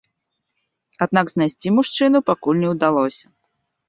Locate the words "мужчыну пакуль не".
1.77-2.69